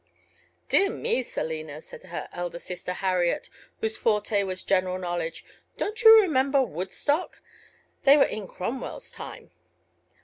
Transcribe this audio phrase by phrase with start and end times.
[0.67, 3.51] "Dear me, Selina," said her elder sister, Harriet,
[3.81, 5.45] whose forte was general knowledge,
[5.77, 7.39] "don't you remember 'Woodstock'?
[8.01, 9.51] They were in Cromwell's time."